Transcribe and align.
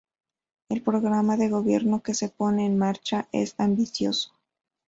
El 0.69 0.81
programa 0.81 1.37
de 1.37 1.47
gobierno 1.47 2.01
que 2.01 2.15
se 2.15 2.29
pone 2.29 2.65
en 2.65 2.75
marcha 2.79 3.27
es 3.31 3.53
ambicioso. 3.59 4.31